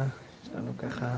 [0.00, 1.16] יש לנו ככה...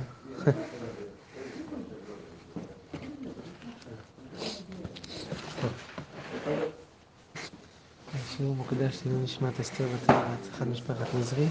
[8.37, 11.47] שיעור מוקדש לעילוי נשמת אסתר ותראה, הצלחת משפחת נזרי.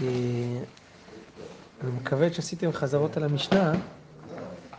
[0.00, 3.72] אני מקווה שעשיתם חזרות על המשנה,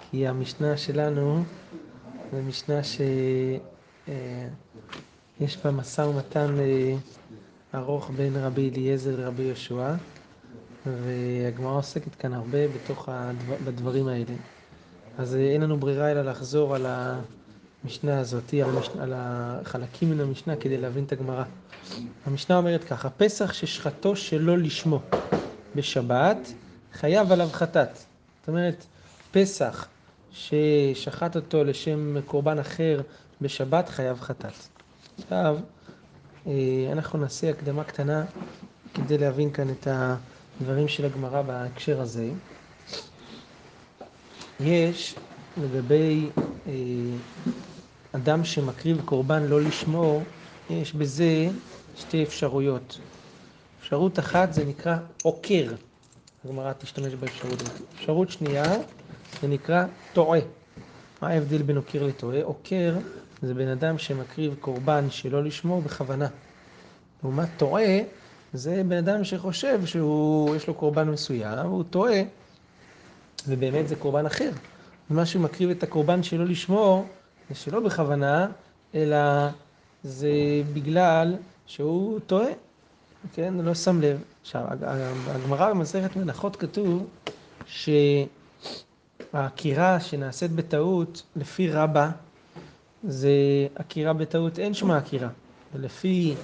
[0.01, 1.43] כי המשנה שלנו
[2.31, 3.57] זו משנה שיש
[5.57, 6.55] בה משא ומתן
[7.75, 9.93] ארוך בין רבי אליעזר לרבי יהושע,
[10.85, 13.09] והגמרא עוסקת כאן הרבה בתוך
[13.67, 14.35] הדברים האלה.
[15.17, 16.85] אז אין לנו ברירה אלא לחזור על
[17.83, 21.43] המשנה הזאת, על, המשנה, על החלקים מן המשנה כדי להבין את הגמרא.
[22.25, 24.99] המשנה אומרת ככה, פסח ששחטו שלא לשמו
[25.75, 26.53] בשבת,
[26.93, 27.97] חייב עליו חטאת.
[27.97, 28.85] זאת אומרת,
[29.31, 29.87] פסח
[30.31, 33.01] ששחט אותו לשם קורבן אחר
[33.41, 34.53] בשבת, חייב חטאת.
[35.19, 35.57] עכשיו,
[36.91, 38.25] אנחנו נעשה הקדמה קטנה
[38.93, 39.87] כדי להבין כאן את
[40.61, 42.29] הדברים של הגמרא בהקשר הזה.
[44.59, 45.15] יש
[45.57, 46.29] לגבי
[48.11, 50.23] אדם שמקריב קורבן לא לשמו,
[50.69, 51.47] יש בזה
[51.95, 52.99] שתי אפשרויות.
[53.81, 55.71] אפשרות אחת זה נקרא עוקר,
[56.45, 57.81] הגמרא תשתמש באפשרות הזאת.
[57.95, 58.63] אפשרות שנייה
[59.41, 60.39] זה נקרא טועה.
[61.21, 62.43] מה ההבדל בין עוקר לטועה?
[62.43, 62.95] עוקר
[63.41, 66.27] זה בן אדם שמקריב קורבן שלא לשמו בכוונה.
[67.23, 67.99] לעומת טועה
[68.53, 72.21] זה בן אדם שחושב שיש לו קורבן מסוים והוא טועה
[73.47, 74.49] ובאמת זה קורבן אחר.
[75.11, 77.05] ומה שהוא מקריב את הקורבן שלא לשמו
[77.49, 78.47] זה שלא בכוונה,
[78.95, 79.17] אלא
[80.03, 80.31] זה
[80.73, 82.49] בגלל שהוא טועה,
[83.33, 83.53] כן?
[83.53, 84.21] לא שם לב.
[84.41, 84.63] עכשיו,
[85.27, 87.07] הגמרא במסכת מנחות כתוב
[89.33, 92.09] שהעקירה שנעשית בטעות, לפי רבה,
[93.03, 93.31] זה
[93.75, 95.29] עקירה בטעות, אין שמה עקירה.
[95.73, 96.35] ולפי,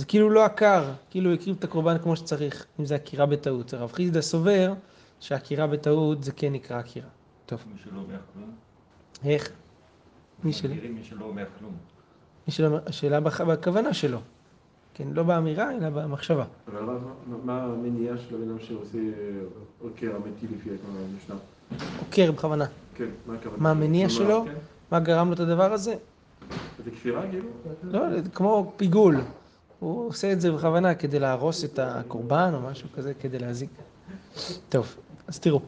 [0.00, 3.74] זה כאילו לא עקר, כאילו הקריב את הקורבן כמו שצריך, אם זה עקירה בטעות.
[3.74, 4.72] הרב חיסדא סובר
[5.20, 7.08] שעקירה בטעות זה כן נקרא עקירה.
[7.46, 7.64] טוב.
[7.72, 8.50] מי שלא אומר כלום?
[9.24, 9.52] איך?
[10.44, 10.74] מי שלא?
[10.74, 11.72] מי שלא אומר כלום.
[12.46, 14.18] מי שלא, השאלה בכוונה שלו.
[14.94, 16.44] כן, לא באמירה, אלא במחשבה.
[16.68, 16.98] אבל
[17.44, 18.98] מה המניעה של הבן אדם שעושה
[19.82, 21.36] עוקר אמיתי לפי המשנה?
[21.98, 22.66] עוקר בכוונה.
[22.94, 23.62] כן, מה הכוונה?
[23.62, 24.44] מה המניע שלו?
[24.44, 24.54] כן.
[24.90, 25.94] מה גרם לו את הדבר הזה?
[26.84, 27.48] זה כפירה כאילו?
[27.82, 28.00] לא,
[28.34, 29.16] כמו פיגול.
[29.80, 33.70] הוא עושה את זה בכוונה כדי להרוס את הקורבן או משהו כזה, כדי להזיק.
[34.68, 34.96] טוב,
[35.26, 35.60] אז תראו.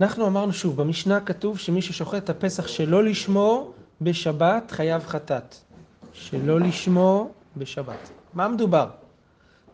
[0.00, 5.54] אנחנו אמרנו שוב, במשנה כתוב שמי ששוחט את הפסח שלא לשמו בשבת חייב חטאת.
[6.12, 8.10] שלא לשמו בשבת.
[8.34, 8.88] מה מדובר?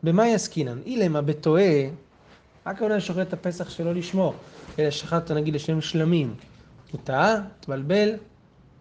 [0.02, 0.78] במה יעסקינן?
[0.86, 1.84] אילמה בטועה,
[2.66, 4.34] רק הכוונה שוחט את הפסח שלא לשמו,
[4.78, 6.34] אלא שחט אותו נגיד לשם שלמים.
[6.92, 8.10] הוא טעה, התבלבל,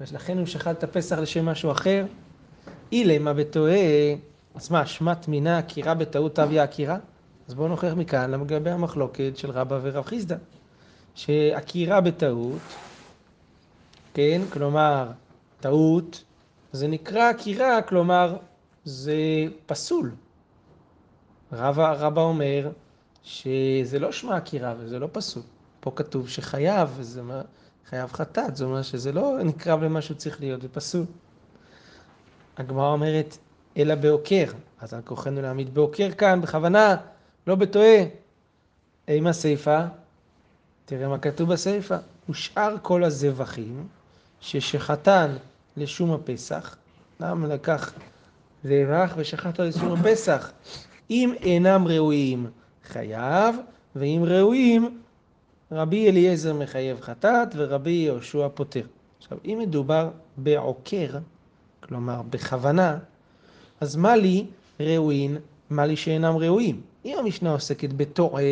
[0.02, 2.06] ולכן הוא שחט את הפסח לשם משהו אחר.
[2.92, 3.76] אילמה בטועה,
[4.56, 6.98] אז מה, אשמת מינה עקירה בטעות אביה עקירה?
[7.48, 10.36] אז בואו נוכיח מכאן לגבי המחלוקת של רבא ורב חיסדא.
[11.16, 12.62] שעקירה בטעות,
[14.14, 15.12] כן, כלומר,
[15.60, 16.24] טעות,
[16.72, 18.38] זה נקרא עקירה, כלומר,
[18.86, 19.16] זה
[19.66, 20.12] פסול.
[21.52, 22.72] רבא, רבא אומר
[23.24, 25.44] שזה לא שמה עקירה וזה לא פסול.
[25.80, 27.42] פה כתוב שחייב, וזה אומר,
[27.90, 31.06] חייב חטאת, זאת אומרת שזה לא נקרב למה שהוא צריך להיות, זה פסול.
[32.58, 33.38] הגמרא אומרת,
[33.78, 34.46] אלא בעוקר,
[34.82, 36.96] אז על כוחנו להעמיד בעוקר כאן, בכוונה,
[37.48, 38.04] לא בטועה.
[39.08, 39.80] עם הסיפה,
[40.86, 41.96] תראה מה כתוב בסיפה,
[42.30, 43.88] ושאר כל הזבחים
[44.42, 45.36] ששחטן
[45.78, 46.76] לשום הפסח,
[47.20, 47.94] למה לקח
[48.64, 50.52] זבח ושחט לשום הפסח,
[51.10, 52.50] אם אינם ראויים
[52.88, 53.56] חייב,
[53.96, 55.02] ואם ראויים
[55.72, 58.86] רבי אליעזר מחייב חטאת ורבי יהושע פוטר.
[59.18, 61.18] עכשיו, אם מדובר בעוקר,
[61.92, 62.98] כלומר בכוונה,
[63.82, 64.46] אז מה לי
[64.80, 65.38] ראויים,
[65.70, 66.82] מה לי שאינם ראויים?
[67.06, 68.44] אם המשנה עוסקת בטועה,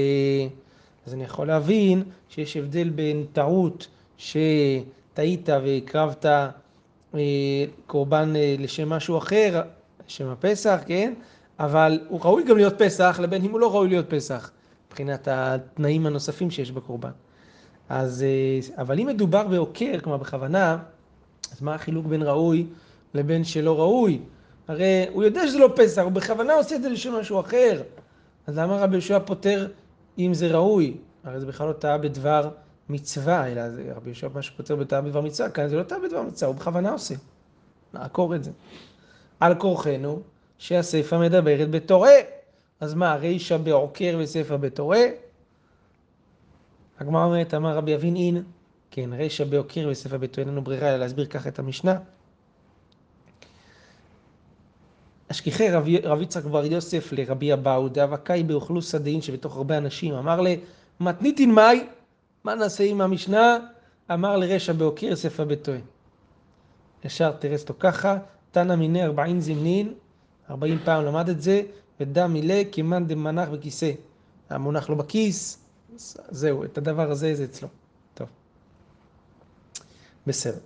[1.08, 6.50] אז אני יכול להבין שיש הבדל בין טעות שטעית והקרבת אה,
[7.88, 9.62] קורבן אה, לשם משהו אחר,
[10.08, 11.14] לשם הפסח, כן?
[11.60, 14.52] אבל הוא ראוי גם להיות פסח, לבין אם הוא לא ראוי להיות פסח,
[14.88, 17.12] מבחינת התנאים הנוספים שיש בקורבן.
[17.90, 20.78] אז, אה, אבל אם מדובר בעוקר, כלומר בכוונה,
[21.52, 22.66] אז מה החילוק בין ראוי
[23.14, 24.20] לבין שלא ראוי?
[24.68, 27.82] הרי הוא יודע שזה לא פסח, הוא בכוונה עושה את זה לשם משהו אחר.
[28.48, 29.68] אז למה רבי יהושע פוטר
[30.20, 30.98] אם זה ראוי?
[31.24, 32.50] הרי זה בכלל לא טעה בדבר
[32.90, 33.62] מצווה, אלא
[33.96, 36.92] רבי יהושע מה שפוטר בטעה בדבר מצווה, כאן זה לא טעה בדבר מצווה, הוא בכוונה
[36.92, 37.16] עושה.
[37.94, 38.52] נעקור את זה.
[39.40, 40.22] על כורחנו,
[40.58, 42.12] שהסיפא מדברת בטועה.
[42.80, 45.00] אז מה, רישא בעוקר וסיפא בטועה?
[47.00, 48.44] הגמרא אומרת, אמר רבי אבינין,
[48.92, 52.00] כן, רישא בעוקר וסיפא בטועה, אין לנו ברירה אלא להסביר ככה את המשנה.
[55.30, 60.42] השכיחי רב, רב יצחק בר יוסף לרבי אבאו דאבקאי באוכלוס הדין שבתוך הרבה אנשים, אמר
[60.42, 60.48] ל...
[61.00, 61.88] מתניתין מאי,
[62.44, 63.58] מה נעשה עם המשנה?
[64.14, 65.78] אמר לרשע בעוקר ספר בטועה.
[67.04, 68.18] ישר תרס אותו ככה,
[68.52, 69.94] תנא מיני ארבעין זמנין,
[70.50, 71.62] ארבעים פעם למד את זה,
[72.00, 73.92] ודם מילא כמאן דמנח בכיסא.
[74.50, 75.66] המונח לו בכיס,
[76.30, 77.68] זהו, את הדבר הזה זה אצלו.
[78.14, 78.28] טוב.
[80.28, 80.60] בסדר.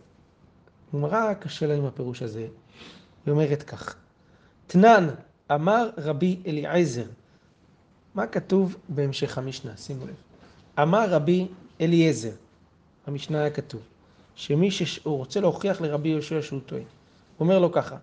[0.94, 2.48] גמרא קשה לה עם הפירוש הזה.
[3.26, 3.96] היא אומרת כך:
[4.74, 5.08] תנן,
[5.52, 7.06] אמר רבי אליעזר.
[8.16, 9.72] מה כתוב בהמשך המשנה?
[9.78, 10.14] שימו לב.
[10.82, 11.48] אמר רבי
[11.82, 12.32] אליעזר,
[13.08, 13.82] המשנה היה כתוב,
[14.36, 16.82] שמי שהוא רוצה להוכיח לרבי יהושע שהוא טועה.
[16.82, 16.88] הוא
[17.40, 17.96] אומר לו ככה,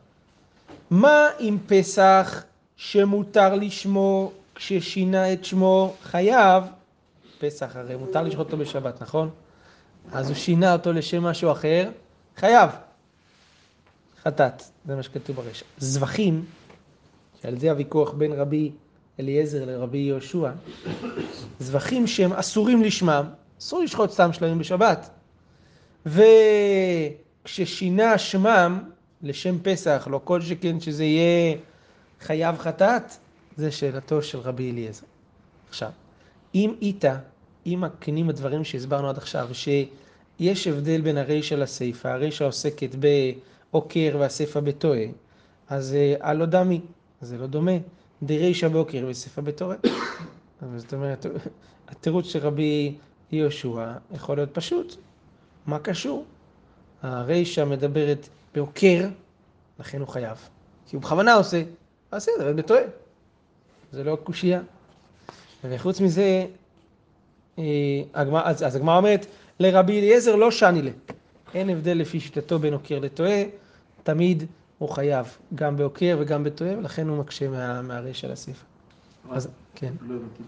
[0.90, 2.44] מה אם פסח
[2.76, 6.64] שמותר לשמו כששינה את שמו חייב,
[7.38, 9.31] פסח הרי מותר לשחוט אותו בשבת, נכון?
[10.12, 11.90] אז הוא שינה אותו לשם משהו אחר,
[12.37, 12.70] חייב.
[14.22, 15.64] חטאת, זה מה שכתוב ברשע.
[15.78, 16.44] זבחים,
[17.43, 18.71] שעל זה הוויכוח בין רבי
[19.21, 20.51] אליעזר לרבי יהושע,
[21.59, 23.25] זבחים שהם אסורים לשמם,
[23.61, 25.11] אסור לשחוט סתם שלמים בשבת.
[27.47, 28.83] וכששינה שמם
[29.23, 31.57] לשם פסח, לא כל שכן שזה יהיה
[32.21, 33.13] חייב חטאת,
[33.57, 35.07] זה שאלתו של רבי אליעזר.
[35.69, 35.91] עכשיו,
[36.55, 37.17] אם איתה,
[37.67, 44.61] אם הכנים הדברים שהסברנו עד עכשיו, שיש הבדל בין הרישא לסיפא, הרישא עוסקת בעוקר והסיפא
[44.61, 45.05] בטועה,
[45.69, 46.81] אז הלא דמי,
[47.20, 47.72] זה לא דומה.
[48.22, 49.76] דרישא בעוקר וסיפא בטועה.
[50.76, 51.26] זאת אומרת,
[51.88, 52.94] התירוץ של רבי
[53.32, 54.96] יהושע יכול להיות פשוט.
[55.67, 56.25] מה קשור?
[57.02, 59.08] הרישא מדברת בעוקר,
[59.81, 60.38] לכן הוא חייב.
[60.87, 61.62] כי הוא בכוונה עושה,
[62.11, 62.82] אז בסדר, בטועה.
[63.93, 64.61] זה לא קושייה.
[65.64, 66.46] וחוץ מזה,
[67.58, 67.64] אה,
[68.44, 69.26] אז, הגמרא אומרת,
[69.61, 70.90] לרבי אליעזר לא שני לה.
[71.55, 73.43] אין הבדל לפי שיטתו בין עוקר לטועה,
[74.02, 74.44] תמיד
[74.81, 78.53] הוא חייב, גם בעוקר וגם בטועה, ולכן הוא מקשה מה, מהרשע לספר.
[79.31, 79.93] אז, כן.
[80.09, 80.43] לא הבנתי,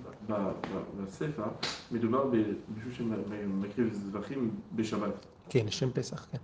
[1.04, 1.42] בספר
[1.90, 5.26] מדובר במישהו שמקריב זבחים בשבת.
[5.48, 6.38] כן, לשם פסח, כן.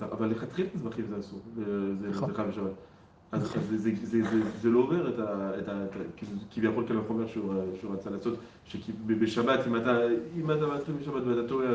[0.00, 2.28] אבל לכתחילה זבחים זה אסור, זה נכון.
[2.30, 2.70] זבחה בשבת.
[3.32, 3.56] אז
[4.60, 5.08] זה לא עובר
[5.58, 5.86] את ה...
[6.50, 8.34] כביכול כאן החומר שהוא רצה לעשות,
[8.64, 9.60] שבשבת,
[10.36, 11.68] אם אתה מתחיל בשבת ואתה טועה,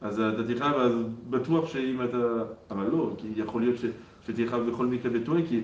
[0.00, 0.92] אז אתה תכאב, אז
[1.30, 2.42] בטוח שאם אתה...
[2.70, 3.76] אבל לא, כי יכול להיות
[4.26, 5.60] שתכאב בכל מקרה בטועה, כי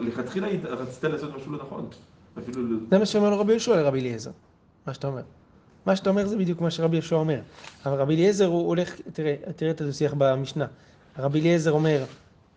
[0.00, 1.88] לכתחילה רצית לעשות משהו לא נכון.
[2.90, 4.30] זה מה שאומר רבי יהושע לרבי אליעזר,
[4.86, 5.22] מה שאתה אומר.
[5.86, 7.40] מה שאתה אומר זה בדיוק מה שרבי יהושע אומר.
[7.86, 10.66] אבל רבי אליעזר הוא הולך, תראה, תראה את הדו-שיח במשנה.
[11.18, 12.04] רבי אליעזר אומר,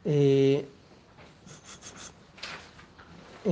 [0.07, 0.11] אה,
[3.45, 3.51] אה,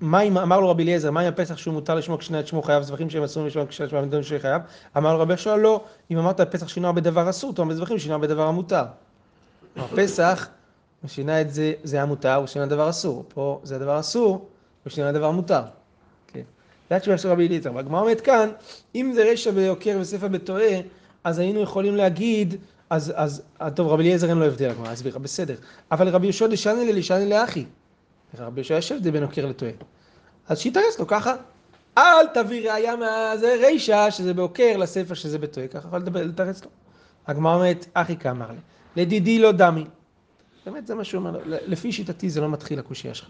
[0.00, 2.82] מה אמר לו רבי אליעזר, מה אם הפסח שהוא מותר לשמוע כשנה את שמו חייב
[2.82, 4.62] זבחים שהם אסורים לשמוע כשנה את שמו המדון שלי חייב?
[4.96, 8.46] אמר לו רבי יהושע, לא, אם אמרת פסח שינה בדבר אסור, תאמר בזבחים שינה בדבר
[8.46, 8.84] המותר.
[9.76, 10.48] הפסח,
[11.02, 13.24] הוא שינה את זה, זה היה מותר, הוא שינה דבר אסור.
[13.34, 14.48] פה זה הדבר אסור,
[14.84, 15.62] הוא שינה דבר מותר.
[16.26, 16.42] כן.
[16.90, 17.74] זה התשובה של רבי אליעזר.
[17.74, 18.48] והגמרא אומרת כאן,
[18.94, 20.80] אם זה רשע ביוקר וספר בטועה,
[21.24, 22.54] אז היינו יכולים להגיד,
[22.90, 23.42] אז, אז,
[23.74, 25.54] טוב, רבי אליעזר אין לו הבדל, הגמרא הסבירה, בסדר.
[25.92, 27.64] אבל רבי יהושע דשני ללישני לאחי.
[28.38, 29.72] רבי יהושע יש הבדל בין עוקר לטועה.
[30.48, 31.34] אז שיתרס לו ככה.
[31.98, 36.70] אל תביא ראיה מהזה רישא שזה בעוקר לספר שזה בטועה, ככה יכול לתרץ לו.
[37.26, 38.58] הגמרא אומרת, אחי כאמר לי,
[38.96, 39.84] לדידי לא דמי.
[40.70, 43.28] באמת זה מה שהוא אומר, לפי שיטתי זה לא מתחיל הקושייה שלך.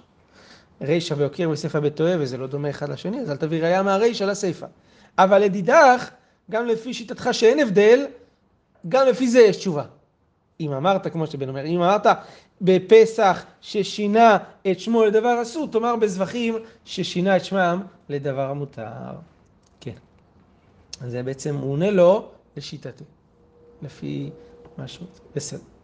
[0.80, 4.66] רישא ועוקר וספר בטועה וזה לא דומה אחד לשני, אז אל תביא ראיה מהרישא לספר.
[5.18, 6.10] אבל לדידך,
[6.50, 8.06] גם לפי שיטתך שאין הבדל,
[8.88, 9.84] גם לפי זה יש תשובה.
[10.60, 12.06] אם אמרת, כמו שבן אומר, אם אמרת
[12.60, 14.38] בפסח ששינה
[14.70, 16.54] את שמו לדבר אסור, תאמר בזבחים
[16.84, 18.84] ששינה את שמם לדבר המותר.
[19.80, 19.92] כן.
[21.00, 23.04] אז זה בעצם, הוא עונה לו לשיטתי,
[23.82, 24.30] לפי
[24.78, 25.77] משהו, בסדר.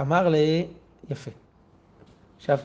[0.00, 0.66] אמר לי,
[1.10, 1.30] יפה.
[2.36, 2.58] עכשיו,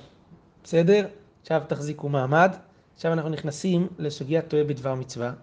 [0.64, 1.08] בסדר?
[1.42, 2.52] עכשיו תחזיקו מעמד.
[2.96, 5.34] עכשיו אנחנו נכנסים לסוגיית טועה בדבר מצווה,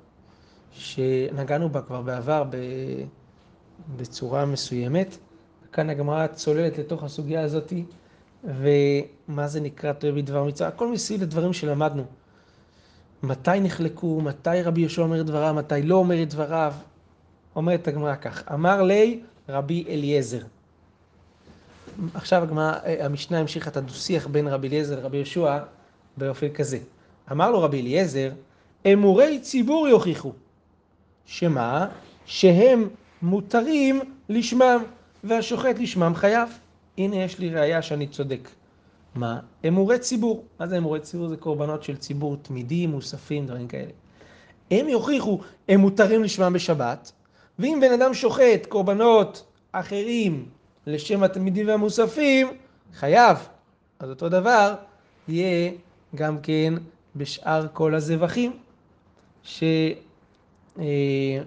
[0.73, 2.45] שנגענו בה כבר בעבר
[3.97, 5.17] בצורה מסוימת.
[5.73, 7.73] כאן הגמרא צוללת לתוך הסוגיה הזאת,
[8.45, 10.69] ומה זה נקרא טועה בדבר מצווה?
[10.69, 12.05] הכל מסביב לדברים שלמדנו.
[13.23, 16.75] מתי נחלקו, מתי רבי יהושע אומר את דבריו, מתי לא אומר את דבריו.
[17.57, 20.43] אומרת הגמרא כך, אמר לי רבי אליעזר.
[22.15, 25.59] עכשיו הגמרא, המשנה המשיכה את הדו-שיח בין רבי אליעזר לרבי יהושע
[26.17, 26.79] באופן כזה.
[27.33, 28.31] אמר לו רבי אליעזר,
[28.93, 30.33] אמורי ציבור יוכיחו.
[31.27, 31.87] שמה?
[32.27, 32.89] שהם
[33.23, 34.85] מותרים לשמם,
[35.25, 36.49] והשוחט לשמם חייב.
[36.99, 38.49] הנה יש לי ראייה שאני צודק.
[39.15, 39.41] מה?
[39.69, 40.45] אמורי ציבור.
[40.61, 41.29] מה זה אמורי ציבור?
[41.29, 43.91] זה קורבנות של ציבור תמידים, מוספים, דברים כאלה.
[44.71, 47.13] הם יוכיחו, הם מותרים לשמם בשבת,
[47.59, 50.47] ואם בן אדם שוחט קורבנות אחרים
[50.87, 52.49] לשם התלמידים והמוספים,
[52.95, 53.37] חייב.
[53.99, 54.75] אז אותו דבר,
[55.29, 55.73] יהיה
[56.15, 56.75] גם כן
[57.17, 58.57] בשאר כל הזבחים,
[59.43, 59.62] ש...
[60.79, 61.39] אה,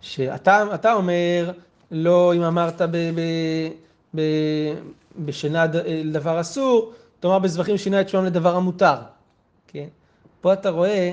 [0.00, 1.52] שאתה אומר,
[1.90, 3.20] לא אם אמרת ב, ב,
[4.16, 4.20] ב,
[5.18, 8.94] בשינה לדבר אסור, תאמר בזבחים שינה את שמם לדבר המותר.
[9.66, 9.88] כן?
[10.40, 11.12] פה אתה רואה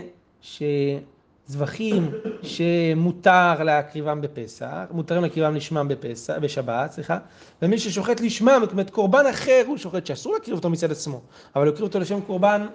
[1.50, 7.18] שזבחים שמותר להקריבם בפסח, מותרים להקריבם לשמם בפסח, בשבת, סליחה,
[7.62, 11.22] ומי ששוחט לשמם, זאת אומרת קורבן אחר הוא שוחט שאסור להקריב אותו מצד עצמו,
[11.56, 12.68] אבל להקריב אותו לשם קורבן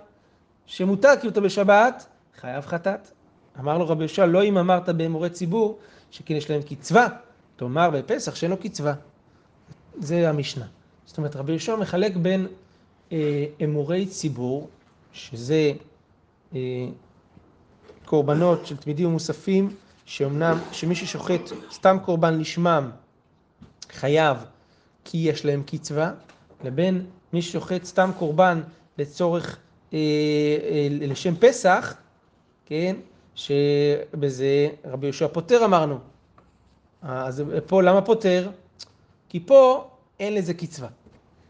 [0.67, 2.07] שמותר להקריב אותו בשבת,
[2.41, 3.11] חייב חטאת.
[3.61, 5.79] אמר לו רבי יהושע, לא אם אמרת באמורי ציבור,
[6.11, 7.09] שכן יש להם קצבה,
[7.57, 8.95] תאמר בפסח שאין לו קצבה.
[9.99, 10.67] זה המשנה.
[11.07, 12.47] זאת אומרת, רבי יהושע מחלק בין
[13.13, 14.69] אה, אמורי ציבור,
[15.13, 15.73] שזה
[16.55, 16.61] אה,
[18.05, 19.75] קורבנות של תמידים ומוספים,
[20.07, 21.41] שאומנם, שמי ששוחט
[21.73, 22.91] סתם קורבן לשמם
[23.93, 24.37] חייב
[25.05, 26.11] כי יש להם קצבה,
[26.65, 28.61] לבין מי ששוחט סתם קורבן
[28.99, 29.59] לצורך,
[29.93, 31.95] אה, אה, לשם פסח,
[32.67, 32.97] כן,
[33.35, 35.99] שבזה רבי יהושע פוטר אמרנו.
[37.03, 38.51] אז פה למה פוטר?
[39.29, 40.89] כי פה אין לזה קצבה.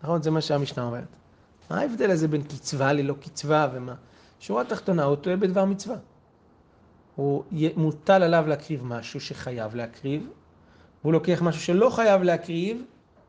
[0.02, 0.22] נכון?
[0.22, 1.04] זה מה שהמשנה אומרת.
[1.70, 3.94] מה ההבדל הזה בין קצבה ללא קצבה ומה?
[4.40, 5.96] שורה תחתונה, הוא טועה בדבר מצווה.
[7.16, 7.44] הוא
[7.76, 10.28] מוטל עליו להקריב משהו שחייב להקריב,
[11.02, 12.82] והוא לוקח משהו שלא חייב להקריב,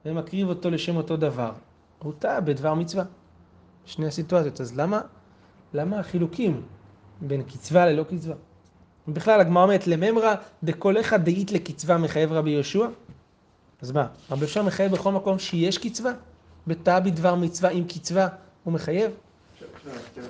[0.06, 1.52] ומקריב אותו לשם אותו דבר.
[2.00, 3.04] הוא טעה בדבר מצווה.
[3.86, 4.62] שני הסיטואציות.
[4.62, 5.02] אז למה,
[5.74, 6.62] למה החילוקים
[7.22, 8.34] בין קצבה ללא קצבה?
[9.08, 10.36] בכלל הגמרא אומרת לממרא
[11.00, 12.88] אחד דאית לקצבה מחייב רבי יהושע?
[13.82, 16.12] אז מה, רבי יהושע מחייב בכל מקום שיש קצבה?
[16.68, 18.28] בתא בדבר מצווה עם קצבה
[18.64, 19.12] הוא מחייב?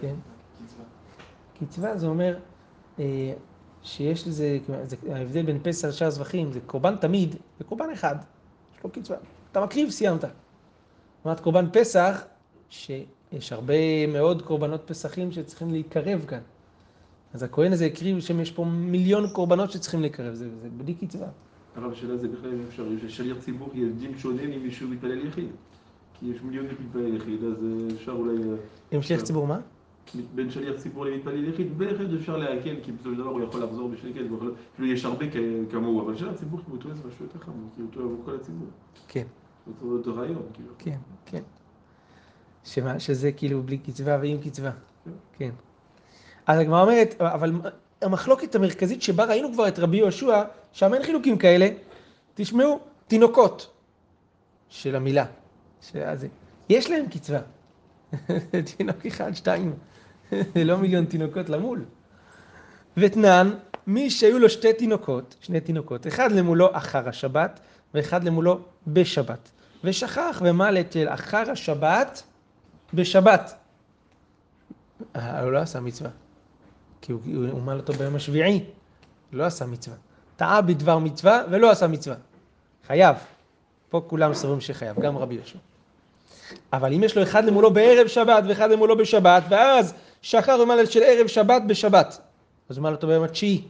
[0.02, 0.16] כן.
[1.60, 2.38] קצבה זה אומר
[3.84, 8.16] שיש לזה, זה ההבדל בין פסח לשאר זבחים, זה קורבן תמיד וקורבן אחד,
[8.78, 9.16] יש לו קצבה.
[9.52, 10.24] אתה מקריב, סיימת.
[11.26, 12.24] זאת קורבן פסח,
[12.70, 16.42] שיש הרבה מאוד קורבנות פסחים שצריכים להיקרב כאן.
[17.34, 21.28] אז הכהן הזה הקריב שם יש פה מיליון קורבנות שצריכים לקרב, זה, זה בלי קצבה.
[21.76, 25.50] הרב, השאלה זה בכלל אם אפשר, ששליח ציבור יהיה דין שונה ממישהו מתפלל יחיד.
[26.20, 28.38] כי יש מיליון מתפלל יחיד, אז אה, אפשר אולי...
[28.38, 28.56] אה,
[28.92, 29.60] עם שליח ציבור מה?
[30.36, 33.90] בין שליח ציבור למתפלל יחיד, ביחיד אפשר להקל, כי בסופו של דבר הוא יכול לחזור
[33.90, 34.22] בשקט,
[34.74, 35.26] אפילו יש הרבה
[35.72, 38.36] כמוהו, אבל שליח ציבור כמו טועה זה משהו יותר חמור, כי הוא טועה עבור כל
[38.36, 38.68] הציבור.
[39.08, 39.26] כן.
[39.66, 40.70] זה אותו רעיון, כאילו.
[40.78, 41.42] כן, כן.
[42.64, 44.72] שמה, שזה כאילו בלי קצבה ועם קצבה.
[45.06, 45.12] כן.
[45.38, 45.52] כן.
[46.48, 47.52] אז הגמרא אומרת, אבל
[48.02, 51.68] המחלוקת המרכזית שבה ראינו כבר את רבי יהושע, שם אין חילוקים כאלה,
[52.34, 53.74] תשמעו, תינוקות
[54.70, 55.26] של המילה.
[55.82, 56.28] שזה,
[56.70, 57.40] יש להם קצבה.
[58.78, 59.74] תינוק אחד, שתיים,
[60.66, 61.86] לא מיליון תינוקות למול.
[62.98, 63.54] ותנן,
[63.88, 67.60] מי שהיו לו שתי תינוקות, שני תינוקות, אחד למולו אחר השבת,
[67.94, 69.52] ואחד למולו בשבת.
[69.84, 72.24] ושכח ומלט של אחר השבת
[72.94, 73.56] בשבת.
[75.16, 76.10] אה, הוא לא עשה מצווה.
[77.02, 78.64] כי הוא, הוא אותו ביום השביעי,
[79.32, 79.98] לא עשה מצווה.
[80.36, 82.16] טעה בדבר מצווה ולא עשה מצווה.
[82.88, 83.16] חייב.
[83.90, 85.58] פה כולם סוברים שחייב, גם רבי יהושע.
[86.74, 91.04] אבל אם יש לו אחד למולו בערב שבת ואחד למולו בשבת, ואז שחר ומלט של
[91.04, 92.20] ערב שבת בשבת,
[92.70, 93.62] אז הוא מל אותו ביום התשיעי,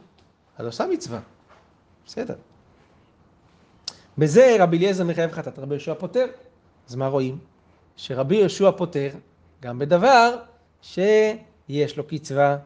[0.58, 1.20] אז עושה מצווה.
[2.06, 2.34] בסדר.
[4.18, 6.26] בזה רבי אליעזר מחייב חטאת, רבי יהושע פוטר.
[6.88, 7.38] אז מה רואים?
[7.96, 9.08] שרבי יהושע פוטר
[9.62, 10.36] גם בדבר
[10.82, 12.56] שיש לו קצבה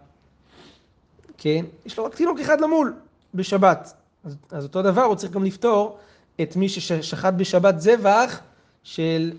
[1.41, 1.65] כן?
[1.87, 2.95] יש לו רק תינוק אחד למול
[3.35, 3.95] בשבת.
[4.25, 5.99] אז, אז אותו דבר, הוא צריך גם לפתור
[6.43, 8.41] את מי ששחט בשבת זבח
[8.83, 9.33] של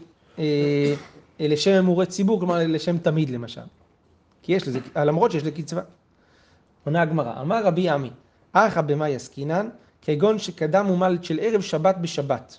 [1.40, 3.62] לשם אמורי ציבור, כלומר לשם תמיד למשל.
[4.42, 5.82] כי יש לזה, למרות שיש לקצבה.
[6.86, 8.10] עונה הגמרא, אמר רבי עמי,
[8.52, 9.70] אחא במאי עסקינן,
[10.02, 12.58] כגון שקדם הוא מלט של ערב שבת בשבת.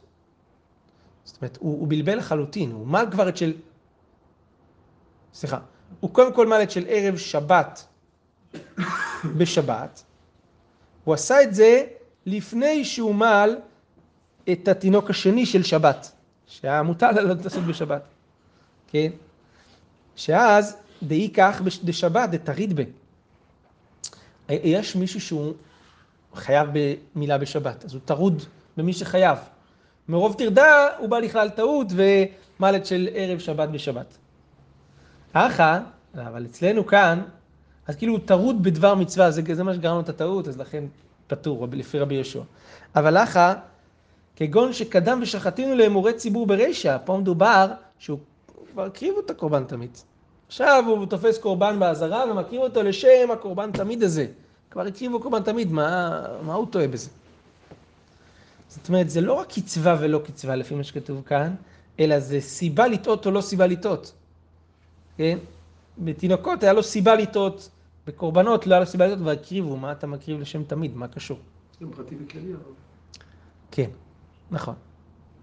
[1.25, 3.53] זאת אומרת, הוא, הוא בלבל לחלוטין, הוא מל כבר את של...
[5.35, 5.59] סליחה,
[6.01, 7.87] הוא קודם כל מל של ערב שבת
[9.37, 10.03] בשבת,
[11.05, 11.85] הוא עשה את זה
[12.27, 13.57] לפני שהוא מל
[14.53, 16.13] את התינוק השני של שבת,
[16.61, 18.03] שהיה מוטל עליו לעשות בשבת,
[18.89, 19.11] כן?
[20.17, 22.85] שאז דאי כך בשבת, דתריד ב.
[24.49, 25.53] יש מישהו שהוא
[26.35, 26.69] חייב
[27.15, 28.43] במילה בשבת, אז הוא טרוד
[28.77, 29.39] במי שחייב.
[30.09, 34.17] מרוב טרדה הוא בא לכלל טעות ומלט של ערב שבת בשבת.
[35.33, 35.79] אחא,
[36.15, 37.23] אבל אצלנו כאן,
[37.87, 40.85] אז כאילו הוא טרוד בדבר מצווה, זה, זה מה שגרם לו את הטעות, אז לכן
[41.27, 42.43] פטור, לפי רבי יהושע.
[42.97, 43.41] אבל לך,
[44.37, 47.67] כגון שקדם ושחטינו לאמורי ציבור ברישא, פה מדובר
[47.99, 48.19] שהוא
[48.73, 49.91] כבר הקריבו את הקורבן תמיד.
[50.47, 54.27] עכשיו הוא תופס קורבן באזהרה ומקריב אותו לשם הקורבן תמיד הזה.
[54.71, 57.11] כבר הקריבו קורבן תמיד, מה, מה הוא טועה בזה?
[58.69, 61.55] זאת אומרת, זה לא רק קצבה ולא קצבה לפי מה שכתוב כאן,
[62.01, 64.13] אלא זה סיבה לטעות או לא סיבה לטעות.
[65.17, 65.39] כן?
[65.99, 67.71] בתינוקות היה לו סיבה לטעות,
[68.07, 71.39] בקורבנות לא היה לו סיבה לטעות, והקריבו, מה אתה מקריב לשם תמיד, מה קשור?
[71.83, 72.63] גם פרטי וכללי, אבל...
[73.71, 73.91] כן,
[74.53, 74.75] נכון,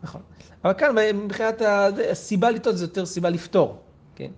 [0.04, 0.22] נכון.
[0.64, 1.62] אבל כאן מבחינת
[2.12, 3.78] הסיבה לטעות זה יותר סיבה לפתור,
[4.16, 4.32] כן?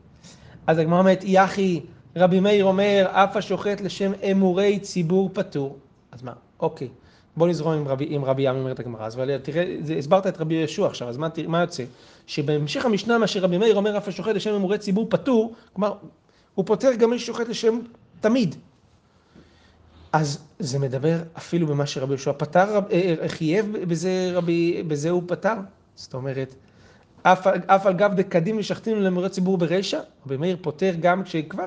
[0.67, 1.81] אז הגמרא אומרת, יחי,
[2.15, 5.77] רבי מאיר אומר, אף השוחט לשם אמורי ציבור פטור.
[6.11, 6.87] אז מה, אוקיי,
[7.37, 11.09] בוא נזרום עם רבי, רבי ים, אומרת הגמרא, אז תראה, הסברת את רבי ישוע עכשיו,
[11.09, 11.83] אז מה, מה יוצא?
[12.27, 15.93] שבהמשך המשנה, מה שרבי מאיר אומר, אף השוחט לשם אמורי ציבור פטור, כלומר,
[16.55, 17.79] הוא פוטר גם מי ששוחט לשם
[18.21, 18.55] תמיד.
[20.13, 25.23] אז זה מדבר אפילו במה שרבי יהושע פתר, אה, אה, חייב בזה, רבי, בזה הוא
[25.27, 25.53] פתר.
[25.95, 26.55] זאת אומרת,
[27.23, 31.65] אף, על גב דקדים ושחטינו למורי ציבור ברישא, רבי מאיר פוטר גם כשכבר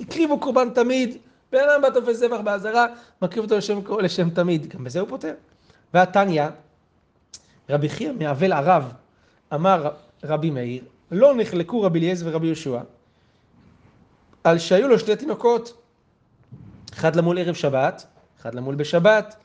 [0.00, 1.16] הקריבו קורבן תמיד,
[1.52, 2.86] בן אדם בא תופס זבח באזהרה,
[3.22, 5.34] מקריב אותו לשם, לשם תמיד, גם בזה הוא פוטר.
[5.94, 6.44] והתניא,
[7.70, 8.92] רבי חייא מאבל ערב,
[9.54, 9.90] אמר
[10.24, 12.80] רבי מאיר, לא נחלקו רבי אליעזר ורבי יהושע,
[14.44, 15.79] על שהיו לו שתי תינוקות,
[16.94, 18.06] אחד למול ערב שבת,
[18.40, 19.36] אחד למול בשבת,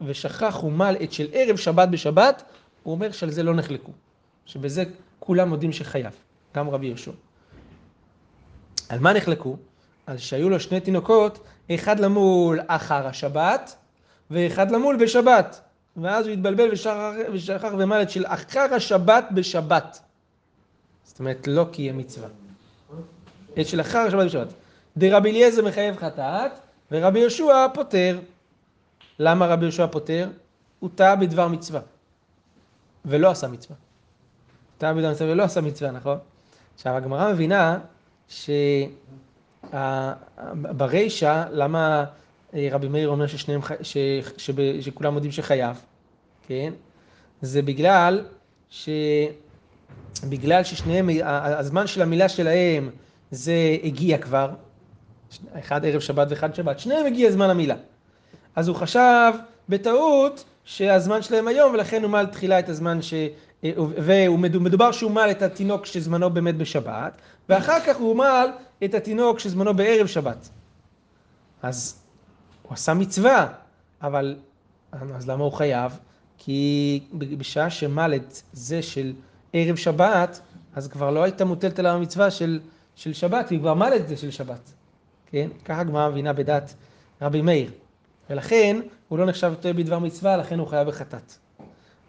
[0.00, 2.42] ושכח ומל את של ערב שבת בשבת,
[2.82, 3.92] הוא אומר שעל זה לא נחלקו.
[4.46, 4.84] שבזה
[5.18, 6.12] כולם מודים שחייב,
[6.56, 7.12] גם רבי יהושע.
[8.88, 9.56] על מה נחלקו?
[10.06, 11.38] על שהיו לו שני תינוקות,
[11.74, 13.76] אחד למול אחר השבת,
[14.30, 15.60] ואחד למול בשבת.
[15.96, 16.70] ואז הוא התבלבל
[17.32, 20.00] ושכח ומל את של אחר השבת בשבת.
[21.04, 22.28] זאת אומרת, לא קיים מצווה.
[23.60, 24.48] את של אחר השבת בשבת.
[24.96, 26.52] דרבי אליעזר מחייב חטאת,
[26.90, 28.18] ורבי יהושע פוטר.
[29.18, 30.28] למה רבי יהושע פוטר?
[30.80, 31.80] הוא טעה בדבר מצווה,
[33.04, 33.76] ולא עשה מצווה.
[34.78, 36.18] טעה בדבר מצווה ולא עשה מצווה, נכון?
[36.74, 37.78] עכשיו, הגמרא מבינה
[39.68, 42.04] שברישא, למה
[42.54, 43.96] אה, רבי מאיר אומר ששניהם, ש,
[44.36, 44.50] ש,
[44.80, 45.82] שכולם יודעים שחייב,
[46.46, 46.72] כן?
[47.42, 48.24] זה בגלל
[48.70, 48.88] ש...
[50.28, 52.90] בגלל ששניהם, הזמן של המילה שלהם
[53.30, 54.50] זה הגיע כבר,
[55.58, 57.74] אחד ערב שבת ואחד שבת, שניהם הגיע זמן המילה.
[58.56, 59.32] אז הוא חשב
[59.68, 63.14] בטעות שהזמן שלהם היום, ולכן הוא מל תחילה את הזמן ש...
[63.76, 67.12] ומדובר שהוא מל את התינוק שזמנו באמת בשבת,
[67.48, 68.48] ואחר כך הוא מל
[68.84, 70.48] את התינוק שזמנו בערב שבת.
[71.62, 71.98] אז
[72.62, 73.46] הוא עשה מצווה,
[74.02, 74.36] אבל
[74.92, 75.98] אז למה הוא חייב?
[76.38, 79.12] כי בשעה שמל את זה של
[79.52, 80.40] ערב שבת,
[80.74, 82.60] אז כבר לא הייתה מוטלת עליו המצווה של,
[82.96, 84.72] של שבת, היא כבר מל את זה של שבת.
[85.34, 85.48] כן?
[85.64, 86.74] ככה הגמרא מבינה בדת
[87.22, 87.70] רבי מאיר.
[88.30, 91.32] ולכן הוא לא נחשב טועה בדבר מצווה, לכן הוא חייב בחטאת.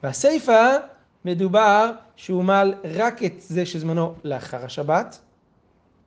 [0.04, 0.78] והסיפא
[1.26, 5.20] מדובר שהוא מל רק את זה שזמנו לאחר השבת,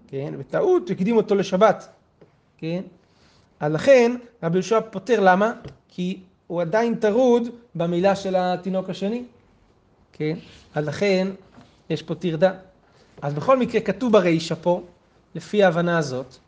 [0.09, 0.35] כן?
[0.39, 1.89] בטעות הקדים אותו לשבת,
[2.59, 2.83] כן?
[3.61, 5.53] אז לכן רבי יהושע פותר למה?
[5.89, 9.25] כי הוא עדיין טרוד במילה של התינוק השני,
[10.13, 10.37] כן?
[10.75, 11.29] אז לכן
[11.91, 12.53] יש פה טרדה.
[13.23, 14.83] אז בכל מקרה כתוב ברישא פה,
[15.35, 16.39] לפי ההבנה הזאת,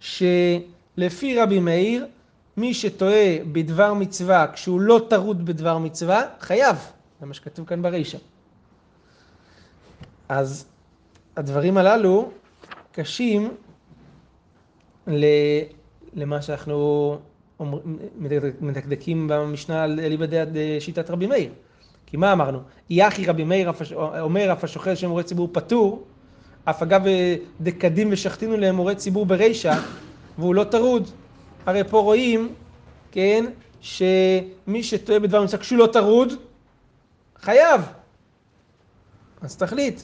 [0.00, 2.06] שלפי רבי מאיר,
[2.56, 6.76] מי שטועה בדבר מצווה כשהוא לא טרוד בדבר מצווה, חייב.
[7.20, 8.18] זה מה שכתוב כאן ברישא.
[10.28, 10.66] אז
[11.36, 12.30] הדברים הללו
[12.92, 13.54] קשים
[16.14, 17.18] למה שאנחנו
[18.60, 20.26] מדקדקים במשנה על אליבא
[20.80, 21.50] שיטת רבי מאיר.
[22.06, 22.58] כי מה אמרנו?
[22.90, 23.72] יחי רבי מאיר
[24.20, 26.04] אומר אף השוחר שם מורה ציבור פטור,
[26.70, 27.02] אף אגב
[27.60, 29.74] דקדים ושחטינו לאמורי ציבור ברישא,
[30.38, 31.10] והוא לא טרוד.
[31.66, 32.54] הרי פה רואים,
[33.10, 33.44] כן,
[33.80, 36.32] שמי שטועה בדבר מצווה כשהוא לא טרוד,
[37.36, 37.80] חייב.
[39.40, 40.00] אז תחליט.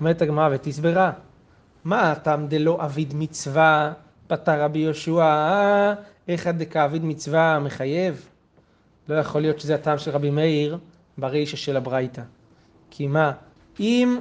[0.00, 1.12] אומרת הגמרא ותסברה.
[1.84, 3.92] מה הטעם דלא אביד מצווה
[4.26, 5.94] פתר רבי יהושע,
[6.28, 8.28] איך עד דכאביד מצווה מחייב?
[9.08, 10.78] לא יכול להיות שזה הטעם של רבי מאיר
[11.18, 12.22] ברישא של הברייתא.
[12.90, 13.32] כי מה,
[13.80, 14.18] אם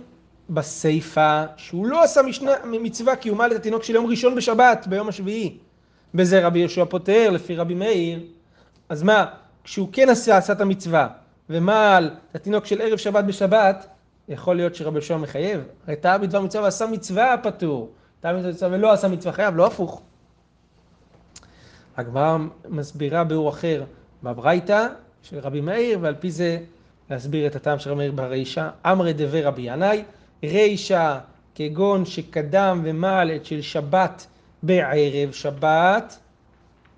[0.49, 5.57] בסיפא שהוא לא עשה משנה, מצווה את התינוק של יום ראשון בשבת, ביום השביעי,
[6.13, 8.19] בזה רבי יהושע פותר לפי רבי מאיר,
[8.89, 9.25] אז מה,
[9.63, 11.07] כשהוא כן עשה, עשה את המצווה,
[11.49, 13.87] ומעל את התינוק של ערב שבת בשבת,
[14.29, 15.61] יכול להיות שרבי יהושע מחייב.
[15.87, 17.91] הרי טעה בדבר מצווה ועשה מצווה פטור.
[18.19, 20.01] טעה בדבר מצווה ולא עשה מצווה חייב, לא הפוך.
[21.97, 22.37] הגמרא
[22.69, 23.83] מסבירה באור אחר
[24.23, 24.87] בברייתא
[25.23, 26.59] של רבי מאיר, ועל פי זה
[27.09, 28.69] להסביר את הטעם של רבי מאיר ברישא.
[28.85, 30.03] אמרי דבי רבי ינאי,
[30.43, 31.17] רישא
[31.55, 34.27] כגון שקדם ומעל את של שבת
[34.63, 36.19] בערב שבת.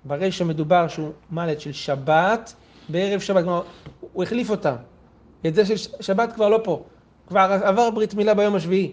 [0.04, 2.52] ברישא מדובר שהוא מעל את של שבת
[2.88, 3.62] בערב שבת, כלומר
[4.12, 4.74] הוא החליף אותם.
[5.46, 6.84] את זה של שבת כבר לא פה.
[7.26, 8.92] כבר עבר ברית מילה ביום השביעי.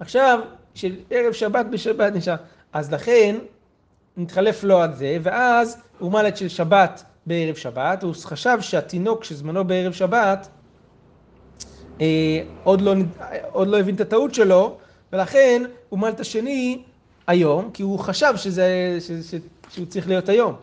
[0.00, 0.40] עכשיו,
[0.74, 2.34] של ערב שבת בשבת נשאר.
[2.72, 3.36] אז לכן,
[4.16, 9.64] נתחלף לו עד זה, ואז הוא מלט של שבת בערב שבת, הוא חשב שהתינוק שזמנו
[9.64, 10.48] בערב שבת,
[12.64, 12.94] עוד, לא,
[13.52, 14.76] עוד לא הבין את הטעות שלו,
[15.12, 16.82] ולכן הוא מל את השני
[17.26, 19.34] היום, כי הוא חשב שזה, ש, ש,
[19.70, 20.54] שהוא צריך להיות היום.